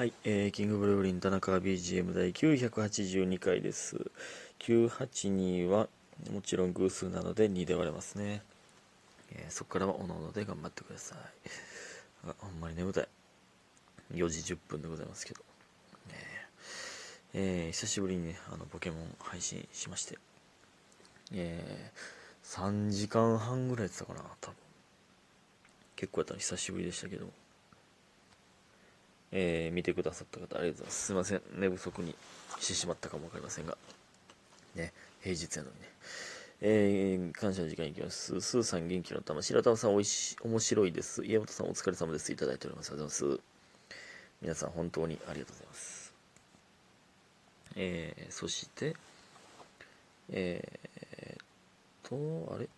[0.00, 4.10] はい、えー、キングブルーリン田中 BGM 第982回です。
[4.60, 5.88] 982は
[6.32, 8.40] もちろん偶数なので2で割れますね。
[9.30, 11.18] えーそこからはおのおので頑張ってください。
[12.26, 13.08] あ、ほんまに眠たい。
[14.14, 15.42] 4時10分でございますけど。
[16.08, 16.46] ね
[17.34, 20.18] えー久しぶりにね、あの、ポケモン配信しまして。
[21.32, 24.56] えー、3時間半ぐらいやってたかな、多分。
[25.96, 27.30] 結構やったの久しぶりでしたけど。
[29.32, 31.06] えー見てくださった方ありがとうございます。
[31.06, 31.42] すいません。
[31.54, 32.14] 寝不足に
[32.58, 33.76] してしまったかもわかりませんが。
[34.74, 35.88] ね、平日やのにね。
[36.62, 38.40] えー感謝の時間いきます。
[38.40, 39.42] スーさん元気の玉。
[39.42, 41.24] 白玉さんおいし、面白いです。
[41.24, 42.32] 家元さんお疲れ様です。
[42.32, 42.90] いただいております。
[42.90, 43.42] ありがとうございます。
[44.42, 46.14] 皆さん本当にありがとうございます。
[47.76, 48.96] えーそして、
[50.30, 52.68] えー、と、あれ？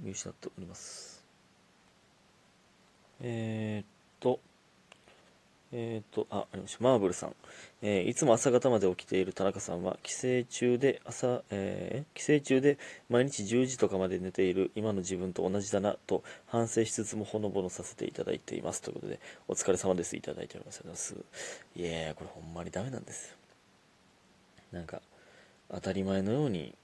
[0.00, 1.24] 見失っております。
[3.20, 3.86] えー、っ
[4.20, 4.40] と、
[5.70, 6.84] えー、と、あ、ありました。
[6.84, 7.34] マーブルさん。
[7.82, 12.78] えーいつも朝方まで起きている田中さんは、帰省中で朝、えー帰省中で
[13.10, 18.80] 毎日10時とかまで寝ている今の自分と同じだなと反省しつつもほのぼのさせていただいています。
[18.80, 20.16] ということで、お疲れ様です。
[20.16, 20.80] いただいております。
[20.82, 21.14] います。
[21.76, 23.36] いや、これほんまにダメなんですよ。
[24.72, 25.02] なんか、
[25.70, 26.74] 当たり前のように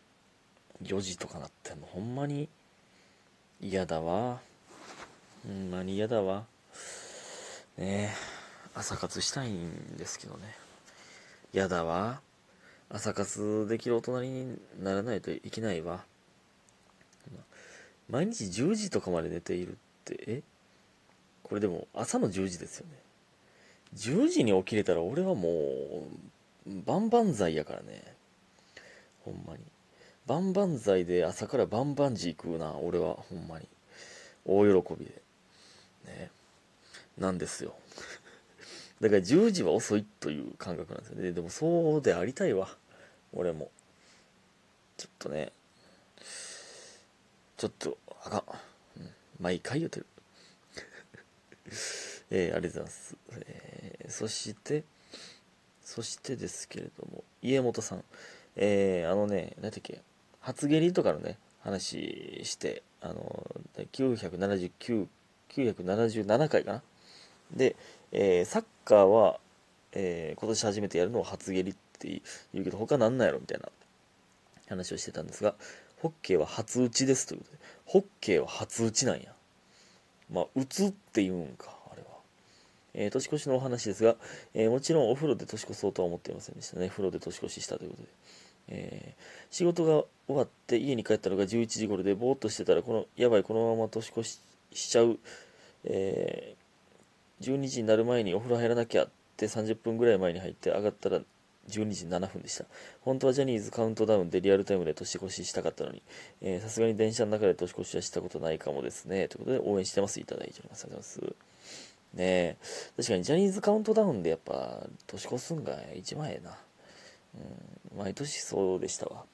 [0.83, 2.51] 4時とかなってんの、ほんまに
[3.63, 4.41] 嫌だわ。
[5.47, 6.45] ほんまに嫌だわ。
[7.79, 8.34] ねえ。
[8.75, 10.55] 朝活したいんですけどね。
[11.53, 12.21] やだわ。
[12.91, 16.05] 朝活できる大人にならないといけないわ。
[18.11, 20.43] 毎日10時とかまで寝ているってえ？
[21.43, 22.93] これでも朝の10時ですよね。
[23.97, 25.49] 10時に起きれたら俺はも
[26.67, 28.03] う万々歳やからね。
[29.25, 29.61] ほんまに。
[30.27, 33.15] 万々歳で朝からバンバンジー食うな俺は。
[33.15, 33.69] ほんまに。
[34.45, 35.13] 大喜びで。
[36.07, 36.31] ね。
[37.17, 37.75] なんですよ。
[39.05, 41.33] だから10時は遅いという感覚なんですよね。
[41.33, 42.69] でもそうでありたいわ。
[43.35, 43.71] 俺も。
[44.97, 45.53] ちょっとね。
[47.59, 48.45] ちょっと、あかん。
[49.41, 50.07] 毎回言ってる。
[52.31, 53.17] えーありがとうございます。
[53.47, 54.85] えーそして、
[55.83, 58.05] そしてですけれども、家元さん。
[58.57, 60.01] えーあのね、何だっけ、
[60.41, 63.51] 初蹴りとかのね、話して、あの、
[63.93, 65.09] 979、
[65.51, 66.83] 977回かな。
[67.53, 67.77] で、
[68.15, 69.39] えーサッカーは、
[69.93, 73.69] えー今年初めてやるのは初蹴りって言うけど他なんなんやろみたいな
[74.69, 75.55] 話をしてたんですが
[76.01, 79.33] ホッケーは初打ちですということでホッケーは初打ちなんや。
[80.33, 82.09] まあ打つって言うんかあれは、
[82.95, 84.17] えー年越しのお話ですが、
[84.55, 86.89] えーもちろんお風呂で年越そうとは思っていませんでしたね。
[86.89, 88.09] 風呂で年越ししたということで。
[88.69, 94.41] えー仕事が終わって家に帰ったのが11時頃でぼーっとしてたらこのやばいこのまま年越し
[94.73, 95.19] しちゃう、
[95.85, 96.57] え
[97.41, 101.21] 12時になる前にお風呂入らなきゃって30分ぐらい前に入って上がったら
[101.69, 102.67] 12時7分でした。
[103.01, 106.03] 本当はジャニーズカウントダウンでリアルタイムで年越ししたかったのに
[106.61, 109.29] さすがに電車の中で年越しはしたことないかもですね。
[109.29, 111.55] ということで応援してますいただいておりますありがとうございます。
[112.15, 112.57] ねえ。
[112.97, 116.57] 確かにジャニーズカウントダウンでやっぱ年越すんが一番ええな。
[117.93, 117.99] うん。
[117.99, 119.25] 毎年そうでしたわ。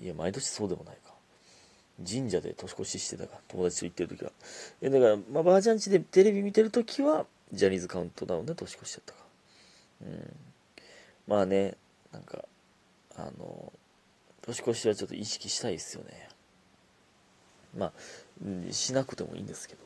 [0.00, 1.13] いや毎年そうでもないか。
[1.98, 4.32] 神社で年越ししてたか友達と行ってる時は。
[4.80, 9.18] えだから、まあ、ばあちゃん家でテレビ見てる時はジャニーズカウントダウンで年越しちゃったか。
[10.02, 10.36] うん。
[11.28, 11.76] まあね
[12.12, 12.44] なんか
[13.16, 13.72] あの
[14.42, 16.28] 年越しはちょっと意識したいですよね。
[17.76, 17.92] まあ
[18.72, 19.84] しなくてもいいんですけど。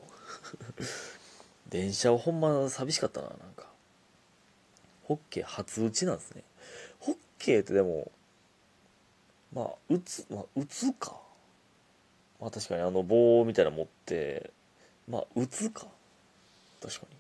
[1.69, 3.67] 電車はほんま寂しかったななんか。
[5.05, 6.43] ホッケー初打ちなんですね。
[7.01, 8.11] ホッケーってでも
[9.53, 11.28] まあ打つまあ打つか。
[12.41, 14.51] まあ確かにあの棒みたいなの持って
[15.09, 15.87] まあ打つか。
[16.83, 17.17] 確かに。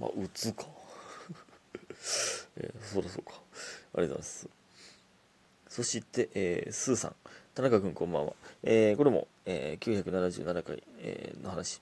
[0.00, 0.66] まあ打つか。
[2.56, 3.32] えーそうだそうか。
[3.94, 4.48] ありがとうございます。
[5.68, 7.14] そして、えースーさん。
[7.54, 11.80] 田中君こんばんは、えーこれも、えー977回、えーの話。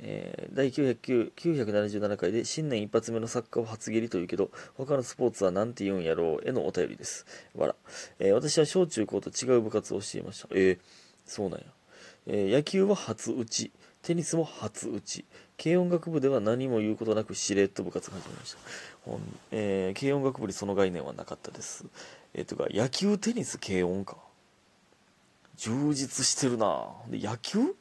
[0.00, 7.26] えー第909 977回で新年一発目のサッカーを初蹴りというけど他のスポーツは何て言うんやろうへのお便りです。
[7.54, 7.74] わら、
[8.18, 10.48] えー私は小中高と違う部活をしていました。
[10.52, 10.78] えー、
[11.28, 11.66] そうなんや、
[12.26, 13.70] えー野球は初打ち
[14.02, 15.24] テニスも初打ち。
[15.62, 18.58] 軽音楽部では何も言うことなくしれっと部活が始まりました、
[19.50, 21.84] えー軽音楽部にその概念はなかったです。
[22.34, 24.16] えー、とか野球テニス軽音か。
[25.56, 26.88] 充実してるな。
[27.08, 27.74] で野球？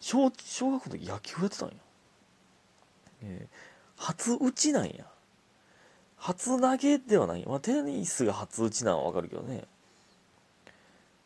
[0.00, 1.74] 小小学校の時野球やってたんや、
[3.22, 3.56] えー
[3.96, 5.06] 初打ちなんや。
[6.16, 9.64] 初投げではない、まあ、テニスが初打ちなんはわかるけどね。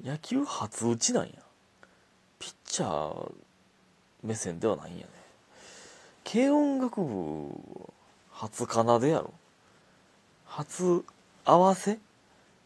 [0.02, 1.32] 野球初打ちなんや。
[2.38, 3.32] ピッチャー
[4.22, 5.08] 目線ではないんやね。
[6.24, 7.50] 軽音楽部
[8.32, 9.34] 初奏でやろ。
[10.46, 11.04] 初
[11.44, 11.98] 合わせ？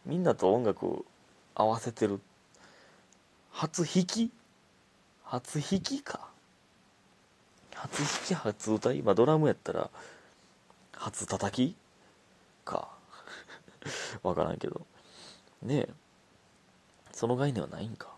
[0.05, 1.05] みんなと音楽
[1.55, 2.21] 合わせてる。
[3.51, 4.31] 初弾き？
[5.25, 6.29] 初弾きか。
[7.73, 9.01] 初弾き初歌い？
[9.01, 9.89] まあドラムやったら
[10.93, 11.75] 初叩き
[12.63, 12.87] か。
[14.23, 14.85] わからんけど。
[15.61, 15.89] ねえ。
[17.15, 18.09] その概念はないんか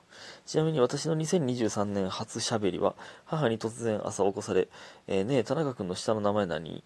[0.46, 2.96] ちなみに私の2023年初しゃべりは
[3.26, 4.68] 母に突然朝起こされ
[5.08, 6.84] 「えー、ねえ田中君の下の名前何？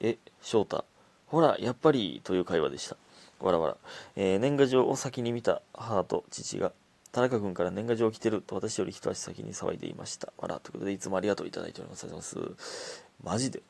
[0.00, 0.84] え翔太
[1.26, 2.96] ほらやっぱり」という会話でした
[3.38, 3.76] わらわら、
[4.16, 6.72] えー、年賀状を先に見た母と父が
[7.12, 10.32] 田中君から年賀状来てると私より一足先に騒いでいました。
[10.38, 12.04] わら、ということでいつもありがとういただいております。
[12.04, 13.04] ありがとうございます。
[13.24, 13.62] マジで。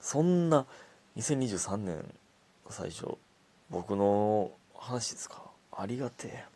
[0.00, 0.66] そんな
[1.16, 2.04] 2023年
[2.68, 3.16] 最初、
[3.70, 5.42] 僕の話ですか？
[5.70, 6.53] ありがてえ。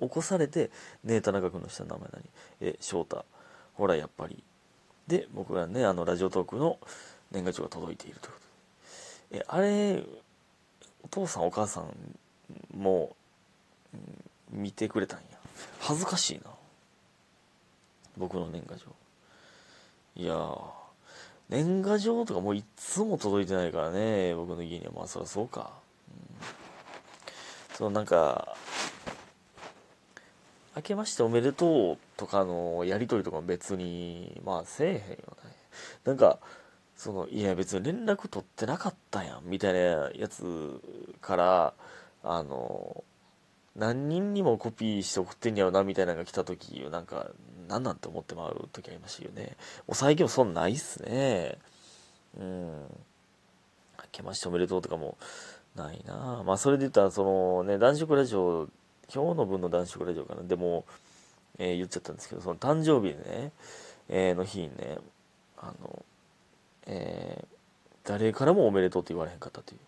[0.00, 0.70] 起こされて、
[1.04, 2.24] ねえ、田中君の下の名前何？
[2.60, 3.24] え、翔太。
[3.74, 4.42] ほら、やっぱり。
[5.06, 6.78] で、僕がね、あの、ラジオトークの
[7.30, 9.36] 年賀状が届いているということ。
[9.36, 9.40] で。
[9.40, 10.02] え、あれ、
[11.02, 11.92] お父さんお母さん
[12.76, 13.16] も
[13.94, 13.96] う、
[14.50, 15.24] 見てくれたんや。
[15.80, 16.50] 恥ずかしいな。
[18.16, 18.86] 僕の年賀状。
[20.16, 20.34] いや
[21.48, 24.92] 年賀状とかもういつも届いてないからね僕の家には。
[24.92, 25.70] まあそりゃそうか、
[26.10, 26.12] う
[27.72, 28.56] ん、そのなんか
[30.78, 35.16] 明けましておめでとうとかのやり取りとかも別にまあせえへんよね
[36.04, 36.38] なんか
[36.96, 40.80] そのいや別に連絡取ってなかったやんみたいなやつ
[41.20, 41.74] から
[42.22, 43.02] あの
[43.74, 47.26] 何人にもコピーして送ってんやろなみたいなのが来た時なんか
[47.68, 49.56] 何なんて思ってまう時ありましたよね。
[49.88, 51.58] もう最近もそんないっすね。
[52.38, 52.70] うん。
[52.70, 55.18] 明けましておめでとうとかも
[55.76, 56.42] ないな。
[56.46, 58.68] まあそれで言ったらそのね男色ラジオ
[59.12, 60.84] 今日の分の男色ラジオかなでも、
[61.58, 63.52] えー、言っちゃったんですけどその誕生日ね、
[64.08, 64.98] えー、の日にね
[65.56, 66.04] あの
[66.90, 67.46] えー、
[68.04, 69.78] 誰からもおめでとうって言われへんかったという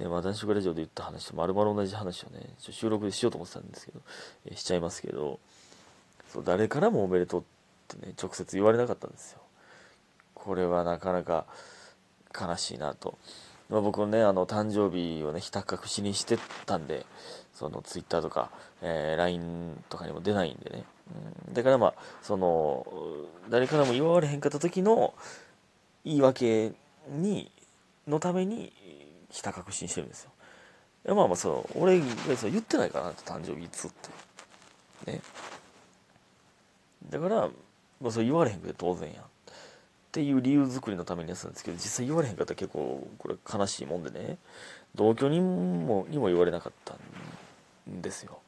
[0.00, 4.00] ね、まあ、男子ラジオで言った話と丸々同じ話をね、ちょ収録でしようと思ってたんですけど、
[4.46, 5.38] えしちゃいますけど、
[6.32, 7.44] そう、誰からもおめでとうっ
[7.88, 9.40] てね、直接言われなかったんですよ。
[10.34, 11.44] これはなかなか
[12.38, 13.18] 悲しいなと。
[13.68, 17.04] まあ、僕ね、あの、誕生日をね、ひた隠しにしてたんで、
[17.60, 20.84] その、ツイッターとか、えー、LINE とかにも出ないんでね。
[21.46, 22.86] うん、だからまあ、その、
[23.50, 25.12] 誰からも言われへんかった時の
[26.02, 26.72] 言い訳
[27.10, 27.50] に、
[28.08, 28.72] のために、
[29.28, 30.30] ひた隠しにしてるんですよ。
[31.04, 33.90] いやまあまあそう、俺がそう言ってないかなって、誕生日いつっ
[35.04, 35.12] て。
[35.12, 35.20] ね。
[37.10, 37.50] だから、
[38.00, 39.20] まあ、そう言われへんくて当然や。
[39.20, 39.24] っ
[40.12, 44.38] ていう理由作りのためにやってたんですけど、実際言われへんかったら結構これ悲しいもんでね、
[44.94, 46.96] 同居人もにも言われなかったん
[47.86, 48.38] ですよ。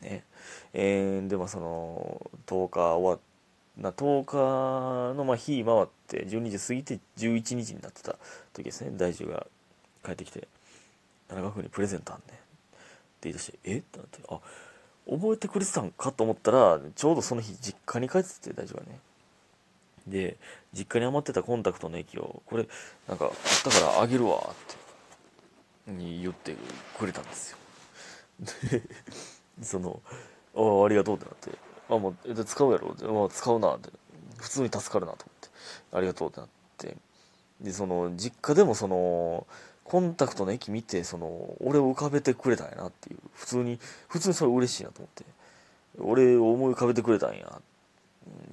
[0.00, 0.24] ね。
[0.72, 3.18] えー、でもその、10日終わ
[3.78, 8.16] な10日のまあ日回って12時過ぎて11日になってた
[8.52, 9.46] 時ですね大樹が
[10.04, 10.48] 帰ってきて
[11.28, 12.44] 「田中君にプレゼントあんねん」って
[13.22, 13.78] 言い出して「え？
[13.78, 14.40] っ?」てなって「あ
[15.08, 18.98] 覚えてくれてたんか?」と思ったらちょうどその日実家に帰ってて大丈夫ね
[20.08, 20.36] で
[20.72, 22.66] 実家に余ってたコンタクトの液をこれ
[23.06, 23.32] なんかあっ
[23.62, 24.54] たからあげるわっ
[25.86, 26.56] て言って
[26.98, 27.58] くれたんですよ
[29.62, 30.00] その
[30.54, 31.58] 「ああありがとう」ってなって
[31.90, 33.90] 「あもうで使うやろ」まあ、使うなって。
[34.38, 35.48] 普通に助かるなと思って
[35.96, 36.48] 「ありがとう」ってなっ
[36.78, 36.96] て。
[37.60, 39.48] でその実家でもその
[39.88, 43.18] コンタクトの駅見て、その、俺を浮かべてくれたんやなっていう。
[43.32, 45.24] 普通に、普通にそれ嬉しいなと思って。
[45.98, 47.62] 俺を思い浮かべてくれたんや、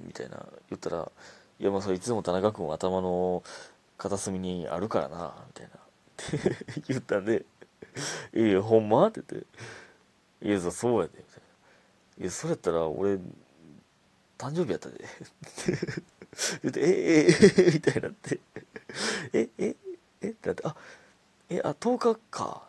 [0.02, 1.12] みたいな言ったら、
[1.60, 3.42] いや、まあそれいつでも田中君頭の
[3.98, 5.76] 片隅にあるからな、みたいな。
[5.76, 7.44] って言ったんで、
[8.34, 9.06] いや、ほんま？
[9.06, 9.46] って言って、
[10.46, 11.42] いや、そうやで、みたい
[12.18, 12.22] な。
[12.22, 13.14] いや、それやったら俺、
[14.38, 15.04] 誕生日やったで。
[16.62, 17.26] 言って、え、え、
[17.68, 18.40] え、みたいになって、
[19.32, 19.76] え、え、
[20.20, 20.76] えってなって、あ、
[21.48, 22.62] え、あ、10日か。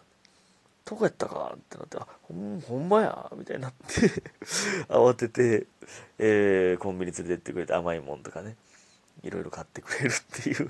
[0.86, 4.24] 10日やったかってなって、あ、ほん、ほんまや、みたいになって
[4.88, 5.68] 慌てて、
[6.18, 8.56] えー、コンビニ連れてってくれて甘いもんとかね、
[9.24, 10.70] いろいろ買ってくれるっていう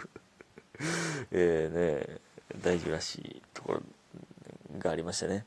[1.31, 1.69] え
[2.07, 2.17] ね、
[2.61, 3.81] 大事らしいところ
[4.79, 5.45] がありましたね。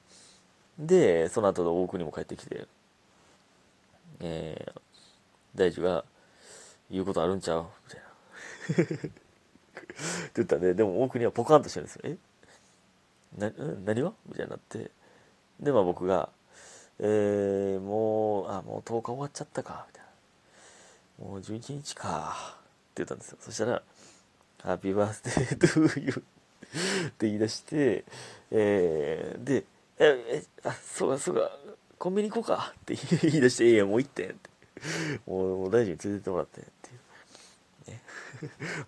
[0.78, 2.66] で、その後で大国も帰ってきて、
[4.20, 4.80] えー、
[5.54, 6.04] 大樹が、
[6.90, 7.66] 言うことあるんちゃう？
[7.86, 8.94] みたいな。
[8.94, 9.10] って
[10.36, 12.02] 言ったんで、でも大国はポカンとしてるんですよ。
[12.04, 12.16] え？
[13.38, 13.52] な、
[13.84, 14.90] 何はみたいになって。
[15.60, 16.30] で、まあ僕が、
[16.98, 20.04] えー、もう、あ、もう10日終わっちゃったか、みたい
[21.20, 21.26] な。
[21.26, 23.38] もう11日か、って言ったんですよ。
[23.40, 23.82] そしたら、
[24.62, 26.22] ハッピーバースデートゥーユー
[27.08, 28.04] って言い出して、
[28.50, 29.64] えー、で、
[29.98, 31.50] え、え、あ、そうか、そうか、
[31.98, 34.50] コンビニ行こうかって言い出して、いや、もう行ってんって。
[35.26, 36.92] もう、もう大臣に連れてってもらってってい
[37.88, 37.90] う。
[37.90, 38.02] ね。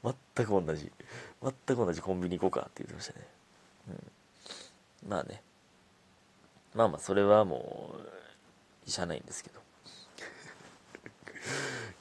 [0.37, 0.93] 全く同じ。
[1.43, 3.27] 全く同じコンビニ行こうかって言ってましたね、
[5.05, 5.43] うん、まあね。
[6.75, 7.97] まあまあそれはも
[8.87, 9.61] うしゃないんですけど。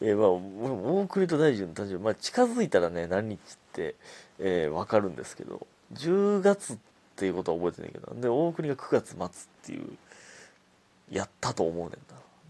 [0.02, 3.40] えー、まあ大国と大臣の誕生日、まあ、近づいたらね何日っ
[3.72, 3.96] て、
[4.40, 6.78] えー、分かるんですけど10月っ
[7.16, 9.30] ていうことは覚えてないけどで大国が9月末っ
[9.64, 9.98] ていう
[11.12, 11.98] やったと思うねんな。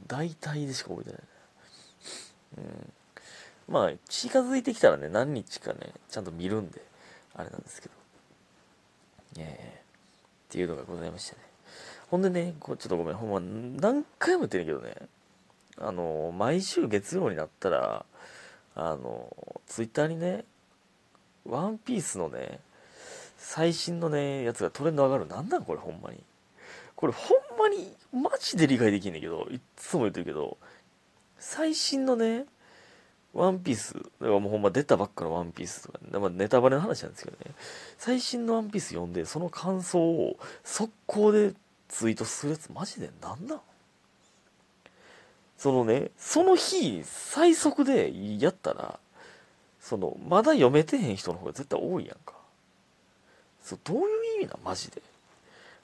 [0.07, 1.21] 大体でしか覚えてない
[2.57, 3.73] うん。
[3.73, 6.81] まあ近づいてきたらね何日かねちゃんと見るんで
[7.35, 7.93] あれなんですけど。
[9.39, 9.83] えー、っ
[10.49, 11.41] ていうのがございましてね。
[12.09, 13.39] ほんでねこちょっとごめんほんま
[13.81, 14.95] 何回も言ってるけどね。
[15.81, 18.05] あの毎週月曜になったら
[18.75, 19.35] あの
[19.67, 20.45] ツイッターにね
[21.45, 22.59] ワンピースのね
[23.37, 25.27] 最新のねやつがトレンド上がる。
[25.27, 26.23] なんなんこれほんまに。
[26.95, 30.57] これほんまにマジで理解できんねんけどいっつも言ってるけど
[31.39, 32.45] 最新のね
[33.33, 37.55] ワンピース、だからもうほんま出たばっかのワンピースとか、ね、まあ、ネタバレの話なんですけどね、
[37.97, 41.53] 最新のワンピース読んで、その感想を速攻で
[41.87, 43.61] ツイートするやつマジでなんなん
[45.61, 48.99] そのね、その日、最速でやったら、
[49.79, 52.33] その、まだ読めてへん人の方が絶対多いやんか。
[53.63, 54.05] そう、どういう
[54.41, 55.03] 意味なマジで。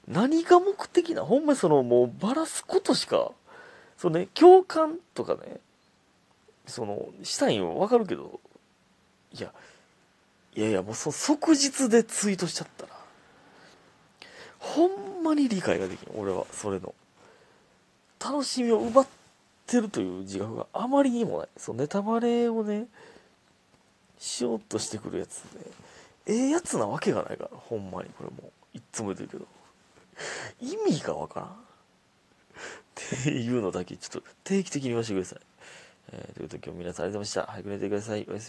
[0.08, 3.30] 何が目的なほんまにその、もうばらすことしか、
[3.96, 5.60] そうね、共感とかね、
[6.66, 8.40] その、したいんわかるけど、
[9.32, 9.52] いや、
[10.56, 12.92] いやいや、もうそ即日でツイートしちゃったら、
[14.58, 16.96] ほんまに理解ができん、俺は、それの。
[18.18, 19.17] 楽しみを奪って
[19.68, 21.48] ってるという自覚があまりにもない。
[21.58, 22.86] そうネタバレをね
[24.18, 25.60] しようとしてくるやつね
[26.26, 28.08] ええやつなわけがないからほんまに。
[28.16, 29.46] これもういっつも言うてるけど。
[30.60, 31.48] 意味がわからん。
[31.50, 31.52] っ
[33.22, 35.38] ていうのだけちょっと定期的に言わせてください、
[36.12, 37.52] えー、ということで今日皆さんありがとうございました。
[37.52, 38.26] 早く寝てください。
[38.28, 38.46] おやすみ。